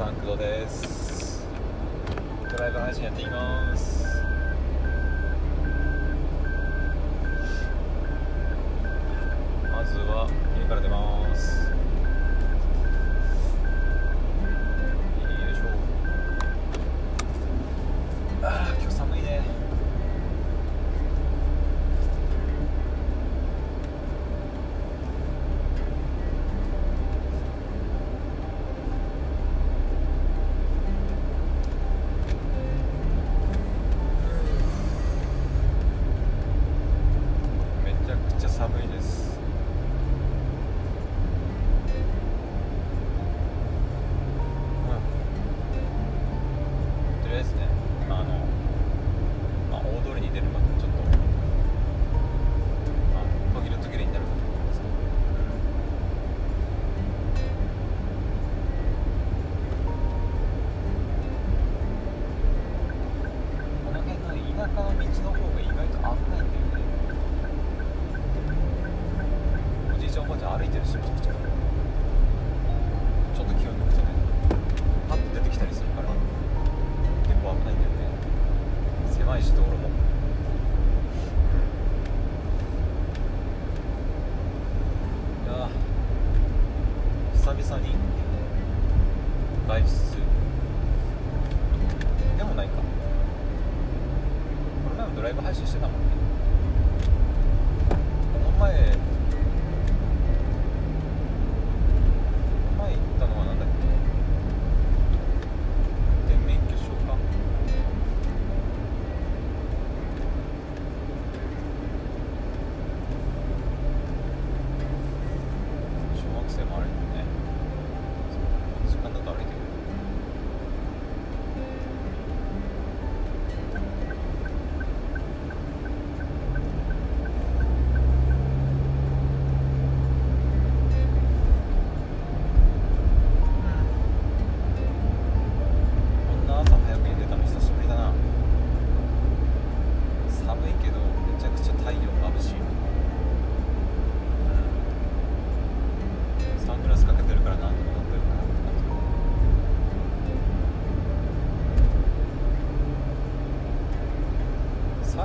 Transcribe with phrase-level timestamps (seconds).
[0.00, 1.46] さん工藤です。
[2.50, 4.02] ドライブ配信やっていきます。
[9.70, 10.26] まずは
[10.58, 11.69] 家から出ます。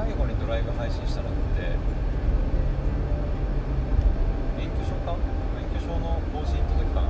[0.06, 1.76] 最後にドライブ配信したのって
[4.56, 5.18] 免許証か？
[5.58, 7.10] 免許証の更新の時かな。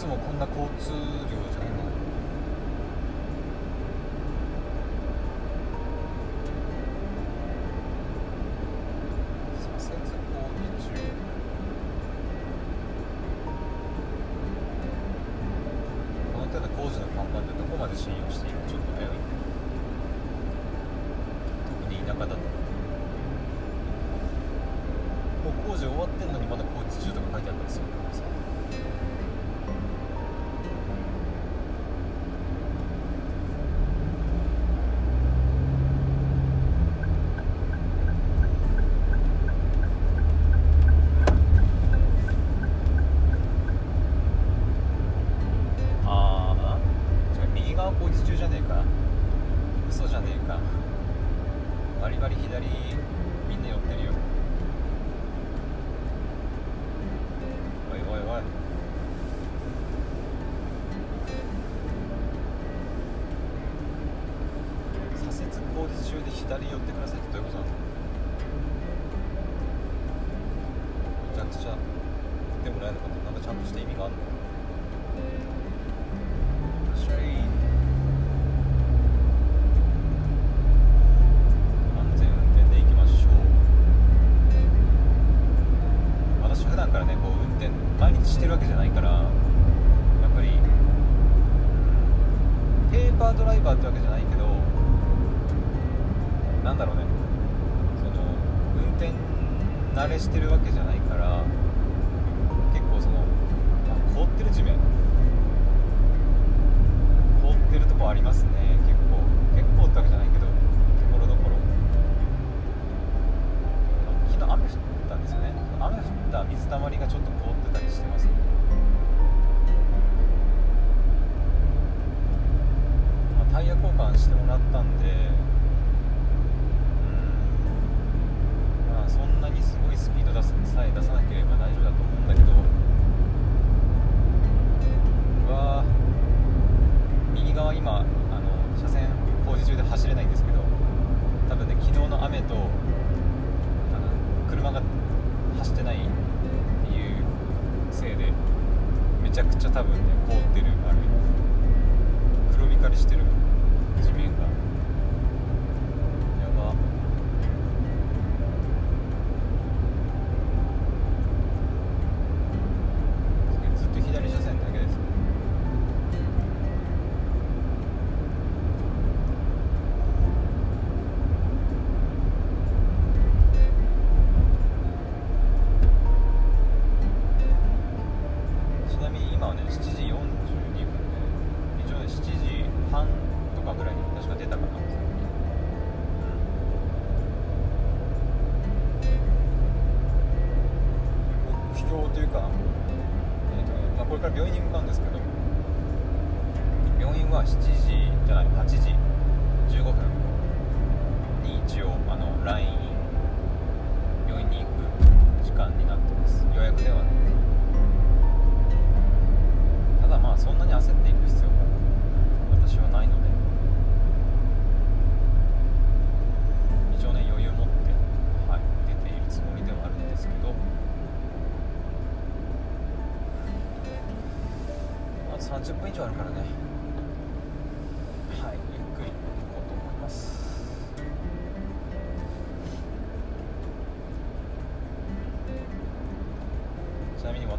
[0.00, 0.96] つもこんな交通量
[1.28, 2.09] じゃない。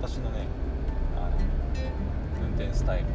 [0.01, 0.47] 私のね
[1.15, 1.37] あの
[2.43, 3.05] 運転スタイル。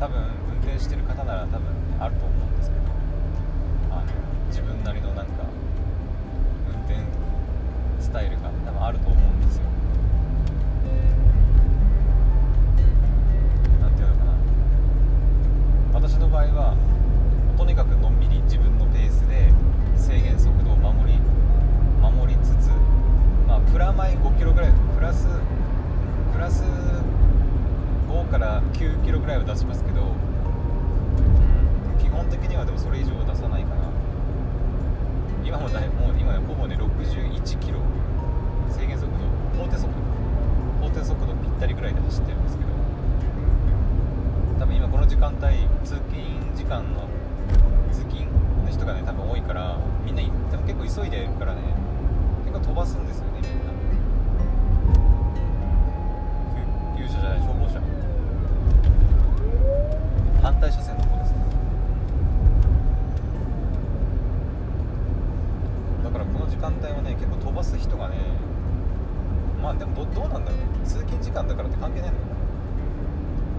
[0.00, 2.82] 多分運転してる方なら多分、ね、あると思うんですけど
[3.92, 4.06] あの
[4.48, 5.32] 自分なりのなんか
[6.66, 6.96] 運転
[8.00, 9.62] スタイルが多分あると思うんですよ。
[13.80, 14.32] 何ていうのかな。
[16.00, 16.76] 私の場合は
[17.56, 19.52] とにかくのんびり自分のペースで
[19.96, 21.20] 制限速度を守り
[22.02, 22.70] 守りつつ
[23.46, 25.26] まあプラマイ5キロぐらいラス
[26.32, 26.62] プラス
[28.08, 33.82] 5から9キロぐらいは出しますけど、うん、基本的にはでもそれ以上は出さないかな。
[35.44, 37.80] 今もだいもう今ほぼね61キロ。
[38.70, 39.18] 制限速度
[39.58, 39.98] 法定速度。
[40.86, 42.70] 法定速度ぴったりぐらいで走ってるんですけど。
[44.60, 46.22] 多分今この時間帯通勤
[46.54, 47.08] 時間の
[47.90, 48.30] 通勤
[48.64, 51.60] の人がね多分多いからみんな多分結構急いでるからね
[52.46, 53.81] 結構飛ばすんですよねみんな。
[69.62, 70.60] まあでもどどうなんだろう。
[70.84, 72.32] 通勤時間だからって関係ないのかな。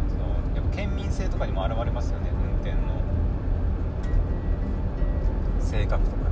[0.09, 0.23] その
[0.55, 2.29] やっぱ県民性とかにも現れますよね。
[2.29, 2.77] 運転の。
[5.61, 6.23] 性格とかね。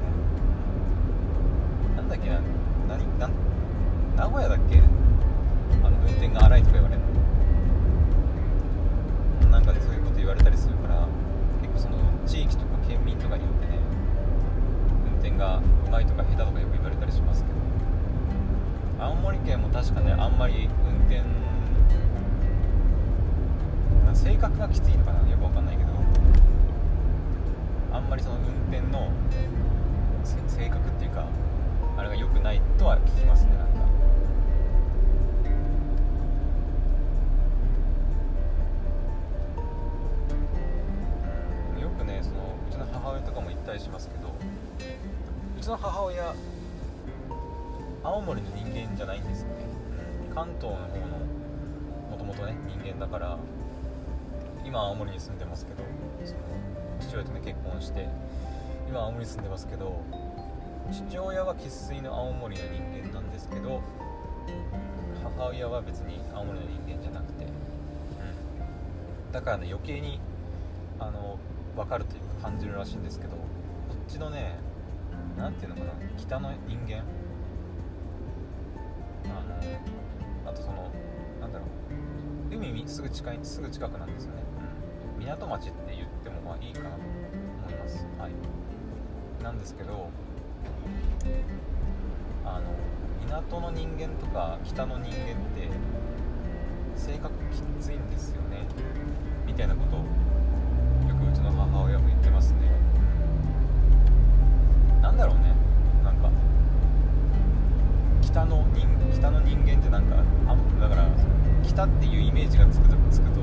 [1.96, 2.42] なんだっけな。
[2.90, 3.30] 何な
[4.18, 4.78] 名古屋だっけ。
[4.78, 7.02] あの運転が荒いとか言われる
[9.42, 9.52] の。
[9.52, 11.08] なんかでそういうこと言われたりするから
[11.62, 11.96] 結構その
[12.28, 13.80] 地域とか県民とかによってね
[15.14, 17.61] 運転がうまいとか下手とかよく言われたりしますけど。
[19.02, 21.24] 青森県も確かねあんまり運転
[24.14, 25.90] 性格がきついのかなよくわかんないけど
[27.92, 29.12] あんまりその運転の
[30.48, 31.26] 性格っていうか
[31.98, 33.91] あれが良くないとは聞きますねなんか。
[49.32, 49.66] ですよね、
[50.36, 51.18] 関東の方の
[52.12, 53.38] もともとね人間だから
[54.66, 55.84] 今青森に住んでますけど
[56.26, 56.40] その
[57.00, 58.08] 父親とね結婚して
[58.88, 60.04] 今青森に住んでますけど
[60.92, 63.82] 父親は生粋の青森の人間なんですけど
[65.38, 70.20] 母親は別に青森の人間じゃなくて、うん、だからね余計に
[71.00, 71.40] あの
[71.76, 73.38] 分かるというか感じるらしいんですけどこ
[73.94, 74.58] っちのね
[75.38, 77.04] 何ていうのかな北の人間
[79.26, 79.30] あ
[80.46, 80.92] のあとその
[81.40, 81.66] なんだろ
[82.52, 84.44] う海にすぐ近いすぐ近くなんですよね、
[85.18, 88.06] うん、港町って言ってもまあいいかなと思います。
[88.20, 88.32] はい。
[89.44, 90.10] なんですけど
[92.46, 92.72] あの
[93.26, 95.12] 港の人間とか北の人間っ
[95.56, 95.70] て
[96.96, 98.66] 性格きついんですよね。
[99.46, 102.60] みたいなことをよくうちの母親も言ってますね。
[105.02, 105.51] なんだろうね。
[108.32, 110.16] 北の人北の人間ってなんか
[110.48, 111.06] あだから
[111.64, 113.42] 北っていうイメージがつくとつくと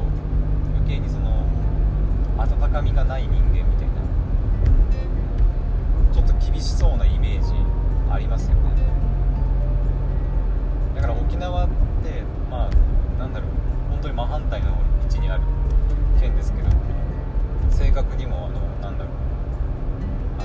[0.77, 1.45] 余計にその
[2.39, 3.95] 温かみがない人間みたいな
[6.13, 7.53] ちょっと厳しそうなイメージ
[8.11, 8.61] ありますよね。
[10.95, 11.69] だから沖縄っ
[12.03, 12.71] てまあ
[13.19, 13.51] なんだろう
[13.91, 14.69] 本当に真反対の
[15.03, 15.43] 位置にある
[16.19, 16.69] 県ですけど
[17.71, 19.15] 正確にもあのなんだろう
[20.41, 20.45] あ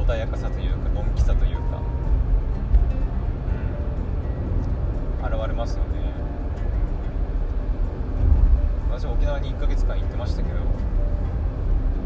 [0.00, 1.51] の穏やかさというかのんきさというか、
[10.22, 10.62] ましたけど、う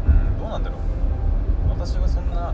[0.09, 0.79] ん、どうなんだろう。
[1.69, 2.51] 私はそんな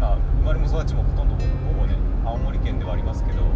[0.00, 1.94] まあ生まれも育ちもほとんどほぼね
[2.26, 3.46] 青森県ではありますけど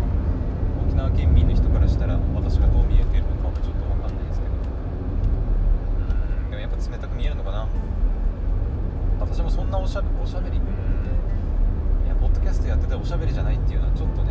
[0.87, 4.55] 沖縄県民の人からしたら私がどう見えてるのかはちょっと分かんないですけど。
[4.55, 7.67] うんでもやっぱ冷たく見えるのかな。
[9.19, 14.31] 私もそんなおしゃべおしゃべりうんいやポッドキャストやってておしゃべりじゃないっていうのはちょっとね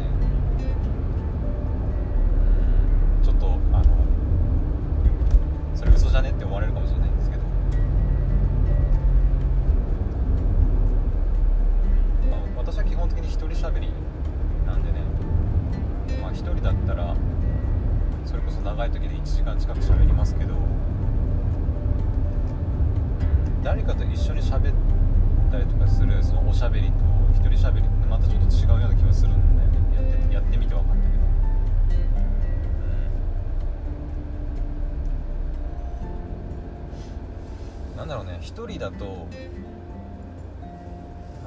[38.26, 39.28] ね1人だと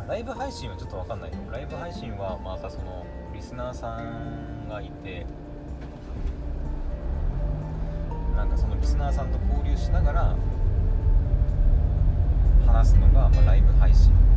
[0.08, 3.04] ライブ配信はちょっと分かんないけどライブ配信はまたその
[3.34, 5.26] リスナーさんがいて
[8.34, 10.36] なんかそのリスナーさんと交流しながら
[12.66, 14.27] 話すのが、まあ、ライブ配信。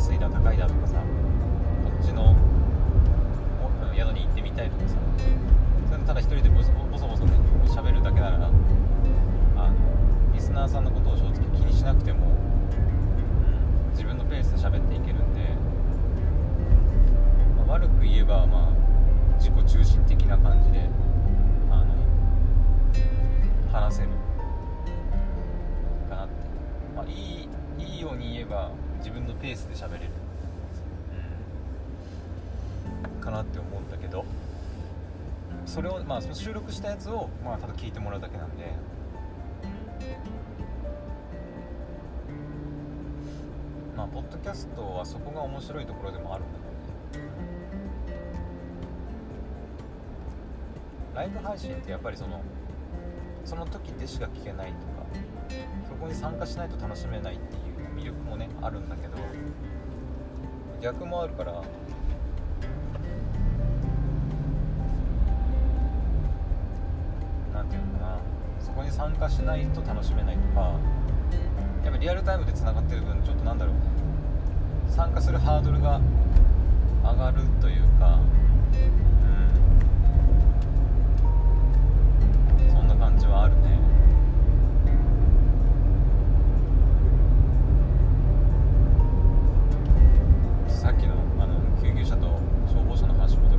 [0.00, 0.94] 安いだ高いだとかさ
[1.84, 2.34] こっちの
[35.70, 38.74] それをまあその収録したやつをまあただ聞いてもらうだけなんで。
[43.96, 46.58] まあポッドキャストはそこが面白いところでもあるんだ
[47.12, 47.30] けどね。
[51.14, 52.42] ライブ配信ってやっぱりその
[53.44, 55.06] その時でしか聞けないとか
[55.88, 59.16] そこに参加しないと楽しめないっていう魅力もねあるんだけど。
[60.80, 61.62] 逆もあるから
[68.80, 70.72] こに参加しないと楽しめないとか
[71.84, 73.74] やっぱリアルタイムでつながってる分ちょっとなんだろう。
[74.90, 76.00] 参加するハードルが
[77.02, 78.18] 上がるというか
[82.58, 82.70] うん。
[82.72, 83.78] そんな感じはあるね。
[90.68, 92.26] さっきのあの救急車と
[92.66, 93.49] 消防車の話戻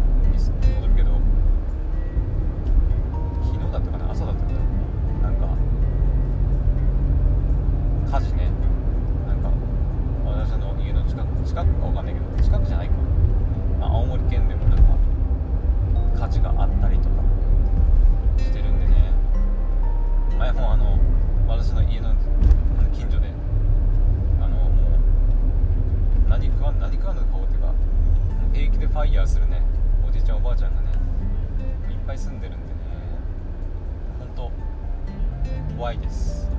[35.94, 36.51] いです。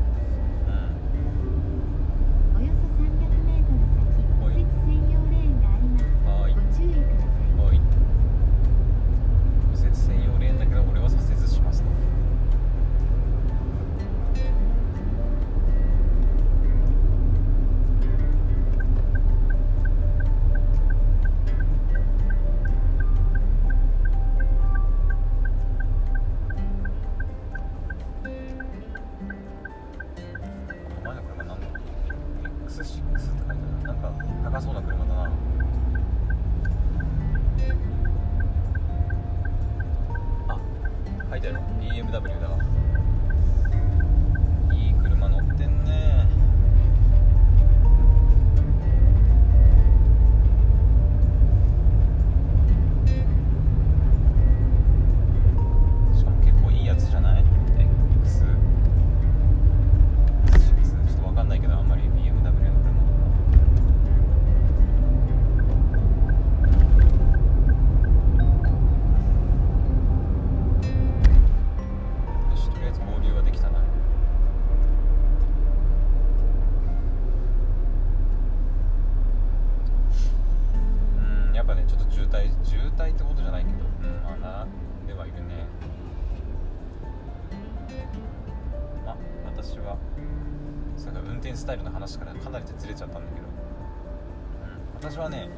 [95.22, 95.48] はね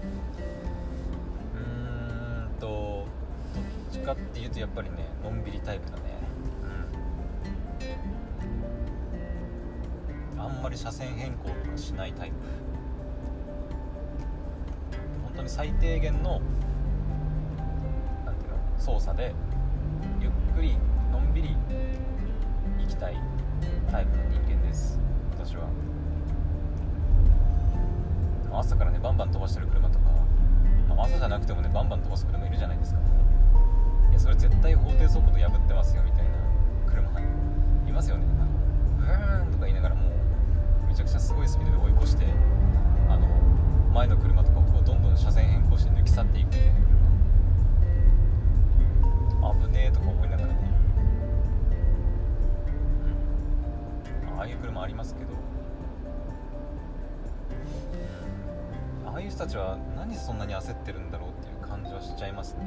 [1.57, 3.07] うんとど
[3.61, 6.03] っちかっていうとやっぱりねのんびりタイプだね。
[10.37, 10.41] うん。
[10.41, 12.35] あんまり車線変更とかしないタイプ。
[15.25, 16.43] 本当に最低限の
[18.27, 19.35] なんていうの操作で
[20.21, 20.77] ゆっくり
[21.11, 21.57] のんびり
[22.79, 23.17] 行きたい
[23.91, 24.99] タイプの人間です。
[25.39, 25.69] 私は。
[28.55, 30.05] も朝からねバンバン飛ばしてる車とか、
[30.89, 33.01] まあ、朝じゃなくてもねバンバン飛ばす車いるじゃないですか。
[34.11, 36.31] いやそれ絶対法定速度破ってますよみたいな
[36.87, 37.25] 車い
[37.93, 38.25] ますよね。
[38.39, 42.27] あうーんとか言いながらもうめちゃくちゃすごいスピードで追い越して
[43.09, 43.27] あの
[43.93, 46.75] 前の車とかをこうどんどん車線変更して抜き去っていくみたいな
[49.43, 49.67] 車。
[49.67, 50.71] 危ねえとか思いながらね。
[54.39, 55.44] ああいう車ありますけど。
[59.47, 62.61] ちは何そんなに焦ってるんだろうっていう感じはしちゃいますね、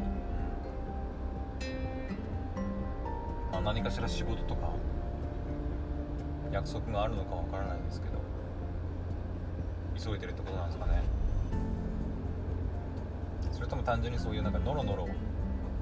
[3.52, 4.72] まあ、何かしら仕事とか
[6.52, 8.18] 約束があるのかわからないですけど
[9.98, 11.02] 急いでるってことなんですかね。
[13.52, 15.08] それとも単純にそういうなんかノロノロ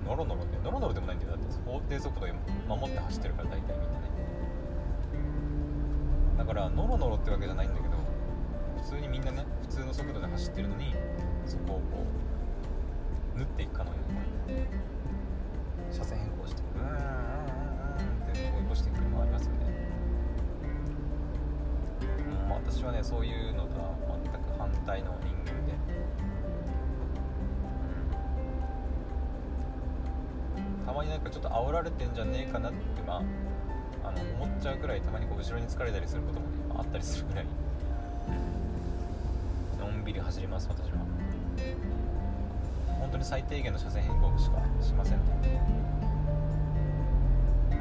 [0.05, 1.31] ノロノロってノロノロでもないんだよ。
[1.33, 2.29] だって法定速度を
[2.77, 4.05] 守って走ってるから大体みんなね。
[6.37, 7.95] だからノロノロってわけじゃないんだけど
[8.85, 10.93] 通にみんなね普通の速度で走ってるのに
[11.47, 12.05] そこをこ
[13.35, 13.97] う縫っていくかのよ
[14.47, 14.57] うに
[15.91, 17.05] 車線変更してうーんうんうんうん
[18.29, 19.57] って追い越していく車がありますよね、
[22.29, 25.73] うんまあ、私はねそういうのとは全く反対の人間で、
[30.85, 33.23] たまになんかちょっと煽られてんじゃねえかなってまあ
[34.07, 37.45] あの思っちゃうくらいたまにこう後ろに疲れたりすることも、ね、あったりするくらい。
[40.05, 40.99] びり走ります私は。
[42.99, 45.23] 本当に最低限の車線変更しかしませんね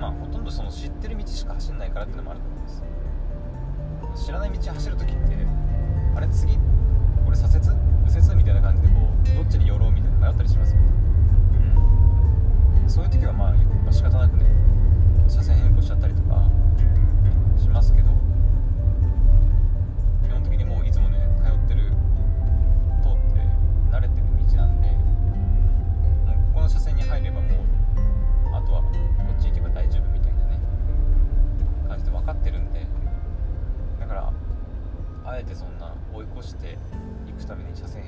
[0.00, 2.68] まあほとんどその知ってる道しか走んないからっていうのもあると思いま
[4.16, 4.26] す。
[4.26, 5.37] 知らない道走るときって
[6.16, 6.58] あれ次
[7.26, 7.76] 俺左折？
[8.06, 8.94] 右折みたいな感じでこ
[9.32, 10.87] うどっちに寄ろうみたいな迷ったりしますよね、
[12.82, 14.44] うん、そういう時はまあ、まあ、仕方なくね
[15.28, 16.48] 車線変更しちゃったりとか
[17.60, 18.03] しますけど。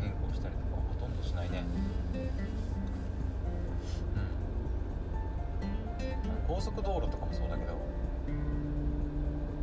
[0.00, 1.64] 変更したりとかほとんどしないね。
[4.14, 4.18] う
[6.52, 6.56] ん。
[6.56, 7.76] 高速道路とかもそうだけど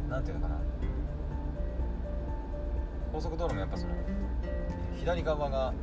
[0.09, 0.59] なんていうのかな。
[3.11, 3.93] 高速道路もやっぱその
[4.97, 5.73] 左側が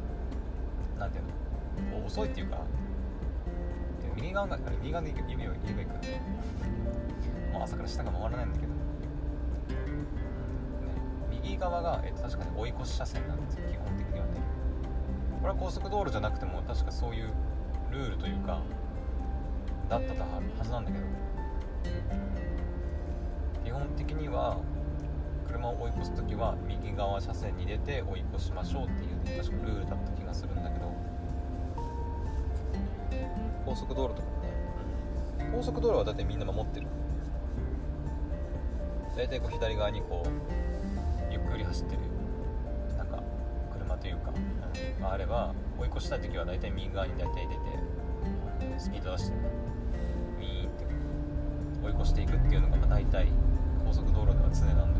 [0.98, 1.30] なんていうの
[1.96, 2.64] こう遅いっていうか
[4.16, 5.90] 右側が右側で指を指がいく
[7.52, 8.72] もう朝から下が回らないんだけど、
[11.42, 14.32] 右側が、えっと、確かに追い越し車線なんですよ基本的にはね。
[15.40, 17.32] これは高速道路じゃなくても確かそういう
[17.90, 18.60] ルールというか
[19.88, 21.04] だったはずなんだけど。
[23.64, 24.58] 基本的には
[25.46, 30.92] 車を追い越す時は右側車線に出て追い越しましょうっていう、ね、確かルールだった気がするんだけど。
[33.64, 35.50] 高速道路とかもね。
[35.54, 36.86] 高速道路は大体みんな守ってる。
[39.16, 40.28] 大体こう左側にこう
[41.60, 42.00] り走ってる
[42.96, 43.22] なんか
[43.72, 44.32] 車というか、
[44.98, 47.60] うん、あれば追い越したい時は大体右側に大体出て
[48.78, 50.86] スピード出してウィーンって
[51.84, 53.28] 追い越していくっていうのが大体
[53.86, 54.99] 高速道路では常なんで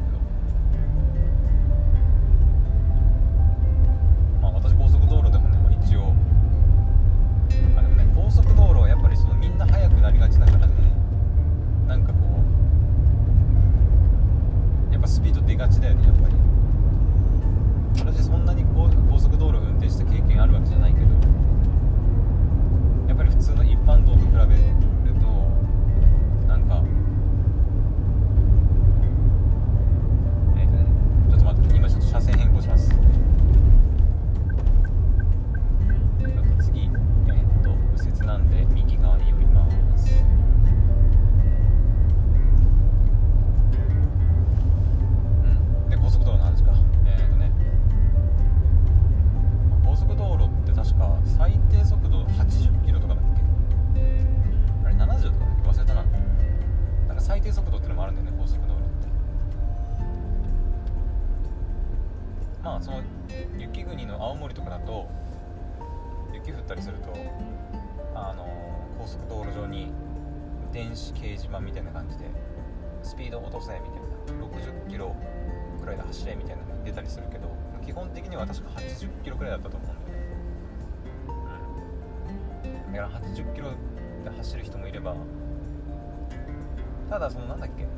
[87.11, 87.89] ただそのなんだっけ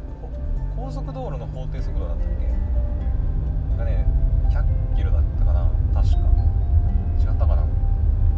[0.74, 2.46] 高速道路の法定速度だったっけ？
[3.76, 4.06] がね
[4.48, 5.70] 100キロだったかな？
[5.92, 6.18] 確か。
[7.20, 7.66] 違ったかな？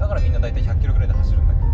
[0.01, 1.61] だからみんな大体100キロぐらいで走るんだけ？
[1.61, 1.67] ど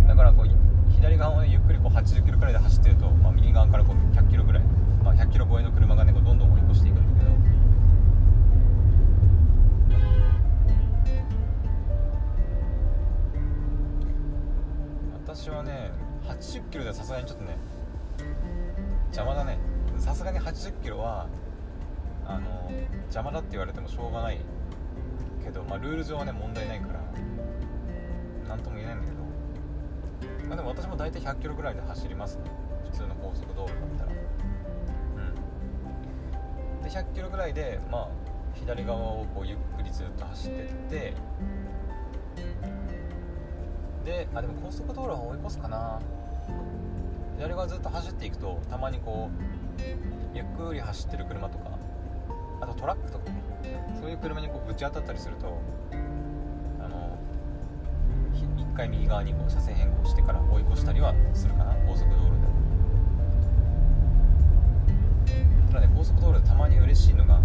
[0.00, 0.08] うん。
[0.08, 0.46] だからこう
[0.90, 4.62] 左側をねゆっくりこう80キロくらいで走ってると、まあ、右側からこう100キロぐらい、
[5.04, 7.45] まあ、100キロ超えの車がねこうどんどん追い越していくんだけど。
[15.36, 15.90] 私はね
[16.26, 17.58] 80キロではさすがにちょっとね
[19.08, 19.58] 邪魔だね。
[19.98, 21.28] さすがに80キロは
[22.26, 22.70] あの
[23.02, 24.40] 邪魔だって言われてもしょうがない
[25.44, 27.00] けど、まあ、ルール上はね問題ないから
[28.48, 32.44] 何とも言えないんだけど、まあ、でも私も大体100キロぐらいで走りますね。
[32.90, 34.12] 普通の高速道路だったら。
[35.16, 36.82] うん。
[36.82, 38.08] で100キロぐらいでまあ
[38.54, 41.14] 左側をこうゆっくりずっと走ってって
[44.06, 46.00] であでも高速道路は追い越すかな。
[47.38, 49.82] 左側ずっと走っていくとたまにこう
[50.32, 51.76] ゆっくり走ってる車とか
[52.60, 53.42] あとトラックとかね。
[54.00, 55.60] そういう車にこうぶち当たったりすると
[56.80, 57.18] あの
[58.32, 61.74] ひ一回右側にこう車線変更してから追い越したりはするかな。
[61.84, 62.30] 高速道路
[65.26, 65.32] で。
[65.72, 67.40] ただね高速道路でたまに嬉しいのが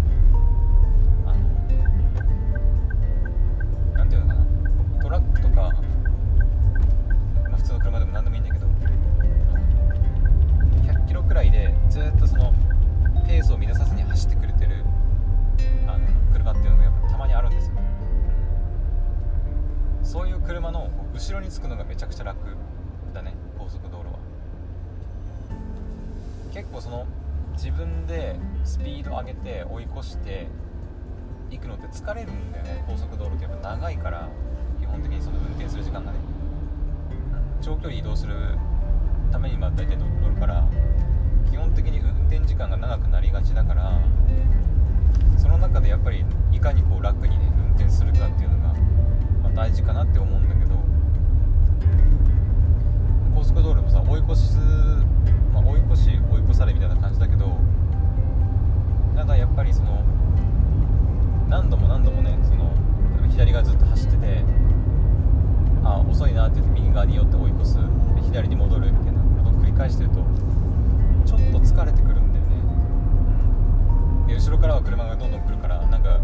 [74.52, 76.20] 後ろからは車がどんどん来るからなんか、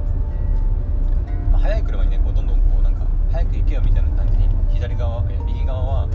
[1.51, 6.09] まあ速い車にねこうどんどんこうなんか早く行けよみたいな感じに左側え右側は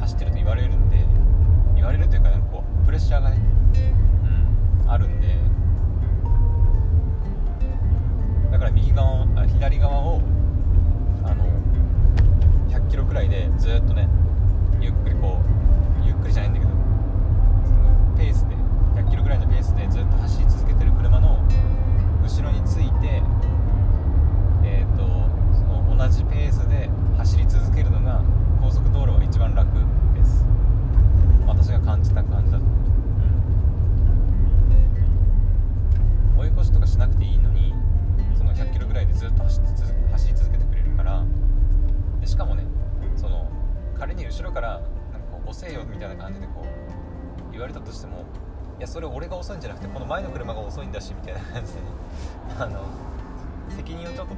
[0.00, 0.98] 走ってると言われるんで
[1.74, 3.40] 言われるというかなんかこうプレッシャーがね、
[4.84, 5.34] うん、あるんで
[8.52, 10.20] だから右側あ左側を
[11.24, 11.46] あの
[12.68, 14.10] 100キロくらいでずっとね
[14.78, 15.40] ゆっくりこ
[16.04, 16.72] うゆっくりじゃないんだけど
[17.64, 18.54] そのペースで
[19.00, 21.38] 100キロぐらいのペースでずっと走り続けてる車の
[22.22, 23.22] 後ろについて
[24.62, 25.02] えっ、と
[25.56, 28.22] その同じペースで走り続けるのが
[28.60, 29.70] 高速道路は一番楽
[30.14, 30.44] です。
[31.46, 32.64] 私が感じた感じだと、
[36.36, 37.72] うん、追い越しとかしなくていいのに
[38.36, 39.62] その100キロぐらいでずっと走っ
[40.12, 41.24] 走り続けてくれるから
[42.20, 42.64] でしかもね
[43.16, 43.50] その
[43.98, 44.82] 仮に後ろから
[45.12, 48.26] なんかこう押せよみたいな感じでこう言われたとしても
[48.80, 51.80] いやそれ俺が遅いんじゃなくてこの前の車が遅いんだしみたいな感じで。
[52.58, 52.82] あの
[53.68, 54.34] 責任をちょっと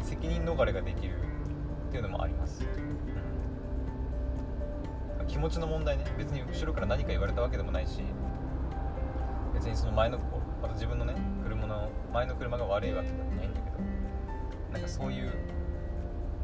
[0.00, 1.12] 責任逃れができる
[1.88, 2.64] っていうのもあります、
[5.20, 6.06] うん、気持ちの問題ね。
[6.16, 8.02] 別に後ろから何か言われたわけでもないし
[9.52, 10.18] 別にその前の
[10.62, 13.76] また自分のね車の前の車が悪いわけでもないんだけど
[14.72, 15.30] なんかそういう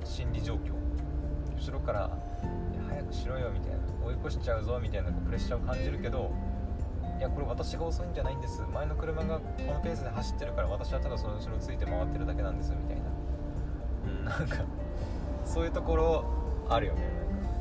[0.05, 0.75] 心理状況。
[1.57, 2.11] 後ろから
[2.87, 6.31] 早くしろよみたいな追い越しちゃうぞみたいなプレッシャーを感じるけど
[7.19, 8.63] いやこれ私が遅いんじゃないんです。
[8.73, 13.03] 前の車がこのペースで走ってるから私はただその後ろついて回ってるだけなんですみたいな。
[14.07, 14.25] うん。
[14.25, 14.65] なんか
[15.45, 16.25] そういうところ
[16.69, 17.03] あるよね。
[17.03, 17.59] なんか。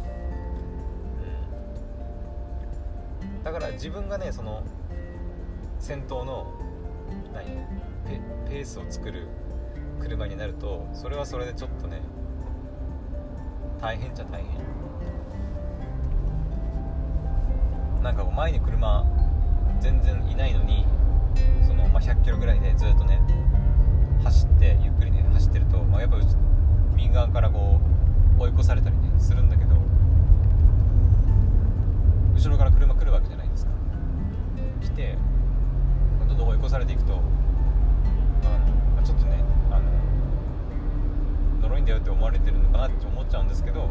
[3.21, 3.43] うん。
[3.43, 4.63] だから自分がねその
[5.79, 6.47] 先頭の
[7.33, 7.45] 何
[8.05, 9.27] ペペースを作る
[10.01, 12.01] 車になるとそれはそれでちょっとね
[13.79, 14.61] 大変じゃ大変。
[18.01, 19.05] なんかこう前に車
[19.83, 20.85] 全然いないのに
[21.67, 23.19] その、まあ、100キロぐらいでずっとね
[24.23, 26.17] 走ってゆっくりね走ってると、まあ、やっぱ
[26.95, 27.81] 右側からこ
[28.39, 29.75] う追い越されたりねするんだけど
[32.33, 33.71] 後ろから車来るわけじゃないですか。
[34.81, 35.17] 来て
[36.29, 37.21] どんどん追い越されていくとあの、
[38.95, 39.91] まあ、ちょっとねあの
[41.61, 43.89] 呪いんだよって思われてるのかなって思っちゃうんですけど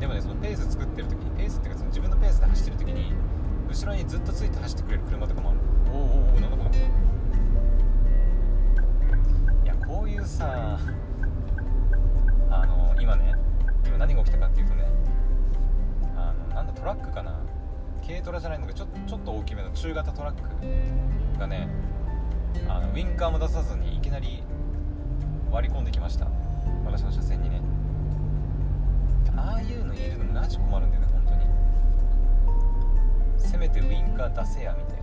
[0.00, 3.12] でもねそのペース作ってる時にペースっていうかその自分のペースで走ってる時に
[3.68, 5.58] 後ろにずっとついて走ってくれる車とかもある
[5.92, 6.04] おおお
[6.36, 6.70] おなんだこの
[9.64, 10.78] いやこういうさ
[12.50, 13.34] あの今ね
[13.86, 14.86] 今何が起きたかっていうとね
[16.16, 17.40] あのなんだトラックかな。
[18.06, 20.42] 軽トラじゃないんだけどちょちょっと大きめの中型トラック
[21.40, 21.70] がね
[22.68, 24.42] あのウインカーも出さずにいきなり
[25.50, 26.28] 割り込んできました。
[26.84, 27.62] 私の車線にね
[29.46, 31.40] ああいうのいるのマジ困るんだよね本当に。
[33.38, 35.02] せめてウインカー出せやみたいな。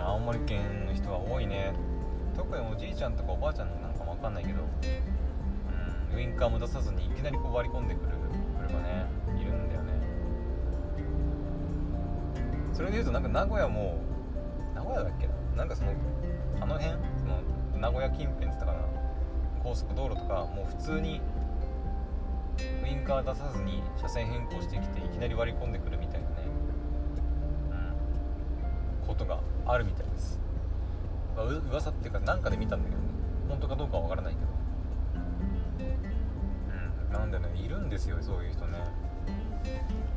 [0.00, 1.72] うん青森県の人は多いね。
[2.34, 4.60] 特におじいちゃんとかおばあちゃんなんかも分かんないけど。
[4.60, 4.66] うん
[6.14, 8.08] ウインカーも出さずにいきなりこう割り込んでくる
[8.68, 9.06] 車ね
[9.40, 9.92] いるんだよね。
[12.74, 13.96] それでいうとなんか名古屋も
[14.74, 15.32] 名古屋だっけな？
[15.56, 15.92] なんかその
[16.60, 16.92] あの辺？
[17.18, 17.40] その
[17.80, 18.71] 名古屋近辺って言ったか
[19.62, 21.20] 高速道路とかもう普通に
[22.82, 26.34] ウインカー出さずに車線変更してきていきなり割り込んでくるみたいなね、
[29.00, 30.40] うん、ことがあるみたいです、
[31.36, 33.08] まあ、う噂っていうか何かで見たんだけどね。
[33.48, 34.46] 本当かどうかは分からないけど。
[37.08, 38.78] うんなんでねいるんですよそういう人ね。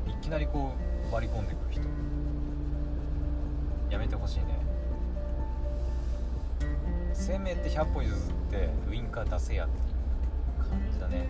[0.07, 0.71] いきなりこ
[1.11, 1.83] う割り込んでくる人。
[3.89, 4.54] やめてほしいね。
[7.15, 9.81] せめて100歩譲ってウインカー出せやってい
[10.67, 11.29] う感じだね。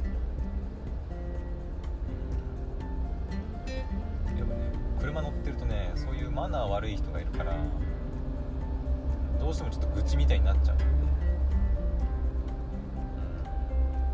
[4.37, 7.55] やっぱね車乗ってるとねそういうマナー悪い人がいるから
[9.39, 10.77] どうしてもちょっと愚痴みたいになっちゃう、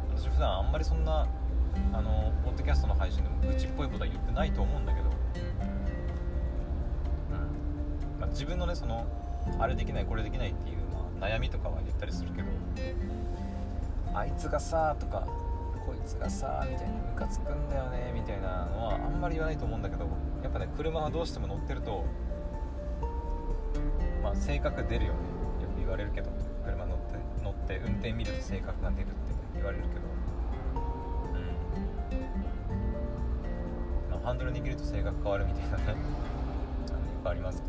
[0.10, 1.26] うん、私普段あんまりそんな
[1.94, 5.14] あのポッドキャストの配信でも愚痴っぽいことは言ってないと思うんだけど、うん。
[8.20, 9.08] まあ、自分のねその
[9.58, 10.78] あれできないこれできないっていう、
[11.22, 12.48] 悩みとかは言ったりするけど
[14.14, 15.28] あいつがさとか
[15.86, 20.06] こいつがさみたいなムカつくんだよねみたいなのはあんまり言わないと思うんだけど
[20.44, 22.04] やっぱね車はどうしても乗ってると
[24.24, 25.20] まあ性格出るよね。
[25.64, 26.30] よく言われるけど
[26.66, 27.04] 車乗って
[27.44, 29.14] 乗って運転見ると性格が出るって
[29.56, 30.02] 言われるけど。
[31.34, 31.38] う
[34.08, 36.00] ん、まあ、ハンドル握ると性格変わるみたいなねあのよ
[37.24, 37.61] くあります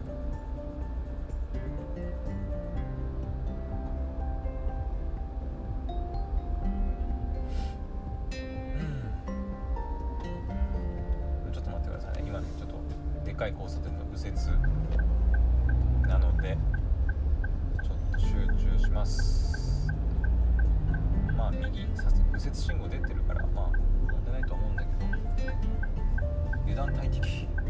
[26.83, 27.62] 油断大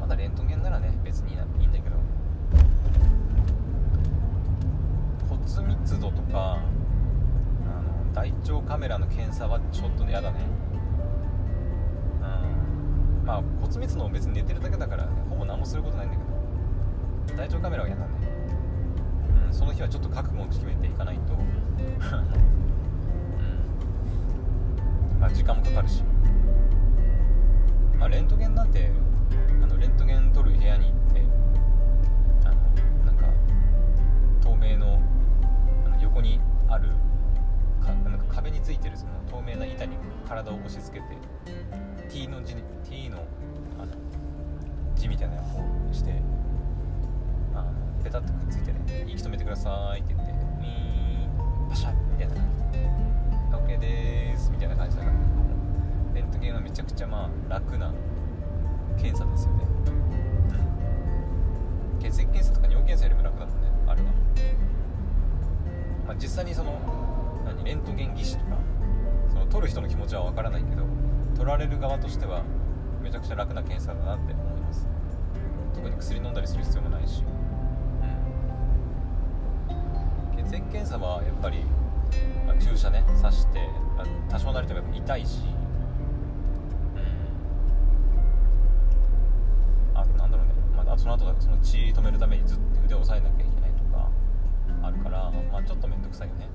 [0.00, 1.96] まだレントゲンならね別にいいんだけど。
[5.28, 6.58] 骨密度とか
[7.64, 10.40] あの大腸カメラの検査はちょっと嫌だね。
[12.20, 12.24] う
[13.22, 13.26] ん。
[13.26, 16.26] まあ骨密度も別に寝てるだけだから、ね、ほぼ何もすることないんだけど。
[17.36, 18.10] 大腸カメラは嫌だね。
[19.46, 21.34] うんその日はちょっと覚悟を決めていかないと。
[21.34, 21.40] うん。
[25.20, 26.04] まあ時間もかかるし。
[27.98, 28.90] まあレントゲンなんて
[29.62, 31.22] あのレントゲン撮る部屋に行って
[32.44, 33.26] あのなんか
[34.40, 35.00] 透明の
[35.84, 36.90] あの横にある
[37.80, 39.96] かなんか壁についてるその透明な板に
[40.28, 42.54] 体を押し付けて T の字
[42.88, 43.24] T の
[43.78, 43.92] あの
[44.94, 46.12] 字みたいなのをして
[47.54, 55.16] あのペタッとくっついてね息止めてくださいって言ってウィーンパシャッみたいな感じで OK ですみたいな感じだから
[56.14, 57.92] レントゲンはめちゃくちゃまあ楽な
[58.96, 59.64] 検査ですよね、
[61.94, 63.68] うん、血液検査とか尿検査よりも楽だもんね。
[63.86, 64.08] あれは、
[66.06, 66.80] まあ、実際にその
[67.44, 68.56] 何レントゲン技師とか
[69.28, 70.82] その撮る人の気持ちは分からないけど
[71.36, 72.42] 撮られる側としては
[73.02, 74.86] めちゃくちゃ楽な検査だなって思います。
[75.74, 77.22] 特に薬飲んだりする必要もないし、
[79.68, 79.72] う
[80.40, 81.64] ん、血液検査はやっぱり、
[82.46, 83.60] まあ注射ね刺して
[83.98, 85.40] あ多少なりともやっぱ痛いし
[86.96, 87.02] うん
[89.98, 94.10] あとなんだろうね、まあ、あとその後その血止めるためにずっと腕を押さえなきゃいけないとか
[94.82, 96.48] あるからまあちょっと面倒くさいよね。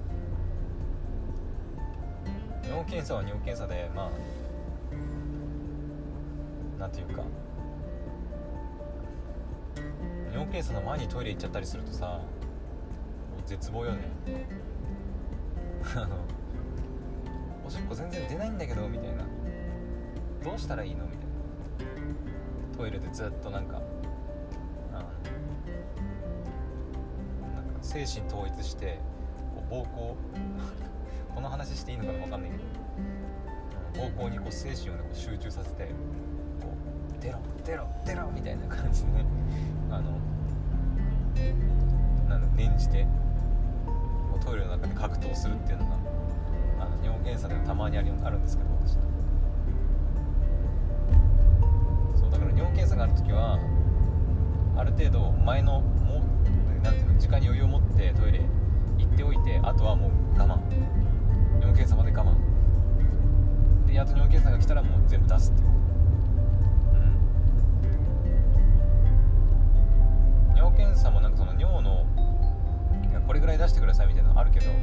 [2.68, 4.12] 尿検査は尿検査でま
[6.78, 7.24] あなんていうか
[10.34, 12.20] 尿検査の前にトイレ行っちゃったりするとさ
[13.46, 14.00] 絶望よね。
[15.96, 16.18] あの
[17.66, 19.24] おしっこ全然出ないんだけどみたいな。
[20.44, 21.06] どうしたらいいの？
[21.06, 21.26] みたいな。
[22.78, 23.82] トイレでずっとなんか
[27.92, 29.00] 精神統一して
[29.54, 32.52] こう膀胱この話していいのかな分かんない
[33.94, 35.90] けど膀胱にこう精神を、ね、こう集中させてこ
[37.20, 39.26] う出ろ出ろ出ろみたいな感じでね
[39.92, 40.18] あの
[42.30, 45.98] なん念じてもうトイレの中で格闘するっていうのが
[46.80, 48.94] あの尿検査ではたまにあるあるんですけど私
[52.18, 53.60] そうだから尿検査がある時は
[54.78, 55.84] ある程度前の
[57.22, 58.42] 時間に余裕を持ってトイレ
[58.98, 60.60] 行っておいてあとはもう我慢。
[61.60, 62.36] 尿検査まで我慢。
[63.86, 65.66] でやっと尿検査が来たらもう全部出すってう。
[70.52, 70.56] ん。
[70.58, 72.08] 尿検査もなんかその尿の
[73.28, 74.72] これぐらい出してくださいみたいなのあるけど。
[74.72, 74.78] うん。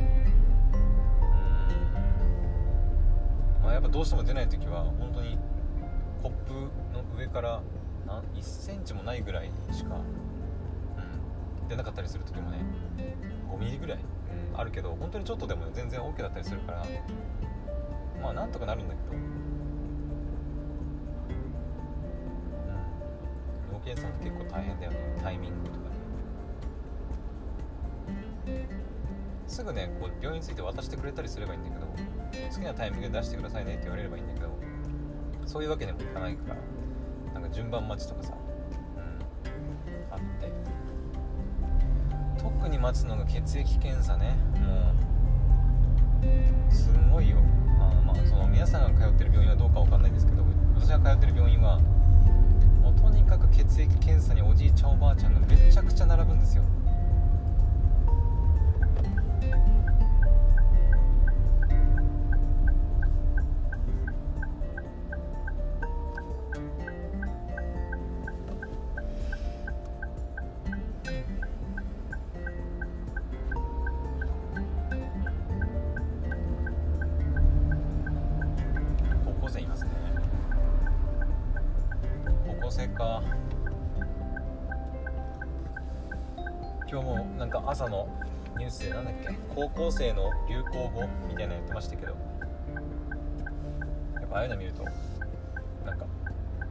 [3.65, 5.37] まあやっぱどうしても出ない時は本当に
[6.23, 6.53] コップ
[6.95, 7.61] の上から
[8.07, 9.97] なん1センチもないぐらいしか、
[11.69, 12.59] 出なかったりする時もね
[13.51, 13.99] 5ミリぐらい、
[14.53, 16.87] うん、あるけど本当にちょっとでも全然 OK だったりするから
[18.23, 19.23] まあなんとかなるんだけど、うん、
[23.69, 24.99] 尿検査って結構大変だよね。
[25.23, 25.79] タイミングとか
[28.47, 28.59] で
[29.47, 31.87] すぐねこう病院について渡してくれたりすればいいんだけど
[32.51, 34.49] 好きなタイミングで出してくださいねって言われればいいんだけど
[35.47, 36.57] そういうわけにもいかないから
[37.33, 38.35] なんか順番待ちとかさ、
[38.97, 40.53] うん、あって
[42.39, 44.37] 特に待つのが血液検査ね。
[44.61, 44.93] も
[46.71, 47.37] うすんごいよ。
[47.81, 50.43] あまあその皆さんが通ってる病院はどうか分かんないですけど
[50.75, 51.79] 私が通ってる病院は
[52.83, 56.65] もうとにかく血液検査におじいちゃんおばあちゃんがめちゃくちゃ並ぶんですよ。
[87.71, 88.09] 朝の
[88.57, 89.29] ニュースでなんだっけ？
[89.55, 92.17] 高校生の流行語みたいなのやってましたけど。
[94.15, 94.85] やっぱああいうの見ると
[95.85, 96.07] なんか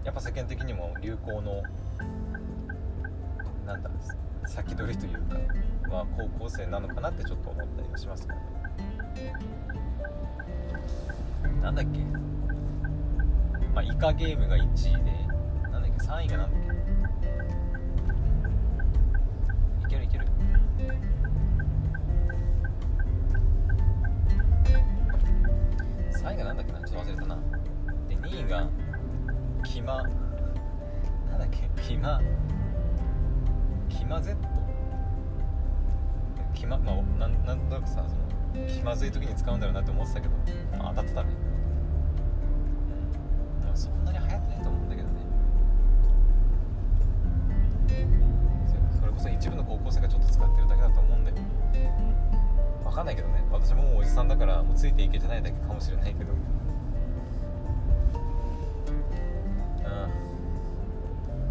[0.04, 1.62] やっぱ世間的にも流行の
[3.68, 3.92] なんだ
[4.48, 5.38] 先取りというか
[5.88, 8.34] まあ高校生なのかなってちょっと思ったりはしますけ
[11.48, 12.00] どなんだっけ？
[13.74, 15.12] まあイカゲームが1位で
[15.72, 16.67] なんだっけ？3位がなんだっけ？
[34.18, 34.36] キマ Z
[36.56, 40.34] キマまあなんなんとなくさその気まずい時に使うんだろうなって思ってたけど、
[40.76, 41.30] まあ、当たってたね。
[43.62, 43.68] うん。
[43.68, 45.14] まあそんなに流行ってないと思うんだけどね。
[48.92, 51.38] そそれこそ一部の高校生がちょっと使ってるだけだと思うんだよ
[52.84, 53.44] わかんないけどね。
[53.52, 56.34] 私ももうおじさんだからもうついていけてないだけかもしれないけど。
[56.34, 56.36] う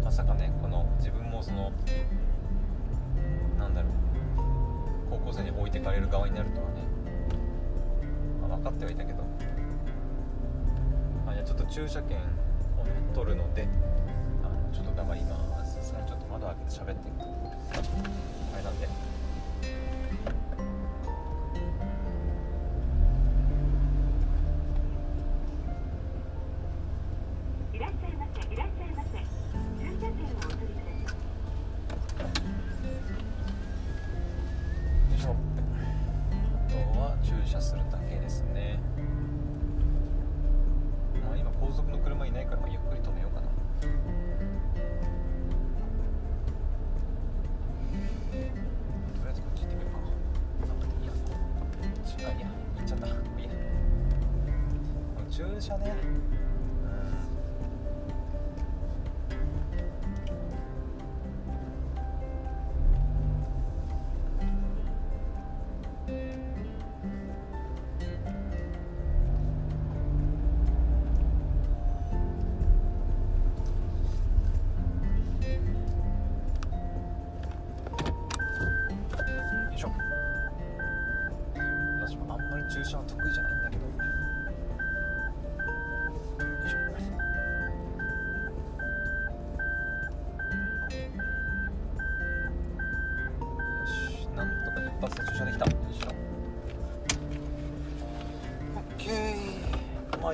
[0.01, 0.03] ん。
[0.03, 1.71] まさかねこの自分もその
[5.27, 6.75] 高校生に置いてかれる側になるとはね、
[8.47, 9.23] まあ、分かってはいたけど、
[11.25, 12.27] まあ、いやちょっと駐車券をね
[13.13, 13.67] 取るので
[14.41, 15.75] あのちょっと黙ります。
[15.75, 17.11] さすがにちょっと窓開けて喋って。
[17.11, 17.25] みて
[18.53, 19.06] あれなんで。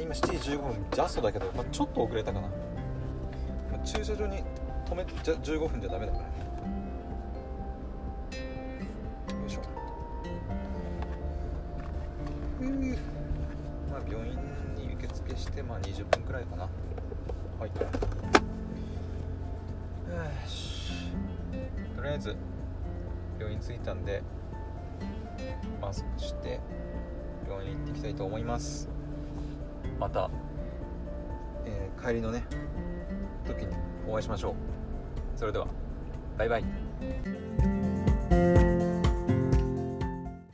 [0.04, 2.54] 今7時15分ジャストだけど、まあ、ちょっと遅れたかな、ま
[3.82, 4.44] あ、駐車場に
[4.86, 6.26] 止めじゃ15分じゃダメだから。
[9.38, 9.62] よいしょ。
[13.90, 14.38] まあ病院
[14.76, 16.64] に受付してまあ20分くらいかな。
[16.64, 16.70] は
[17.66, 17.70] い。
[21.96, 22.36] とりあえず
[23.40, 24.22] 病院着いたんで
[25.82, 26.60] マスクして
[27.48, 28.93] 病院行ってきたいと思います。
[30.00, 30.30] また、
[31.66, 32.44] えー帰りのね
[33.46, 33.76] 時に
[34.08, 35.40] お会いしましょう。
[35.40, 35.68] それでは
[36.38, 38.63] バイバイ。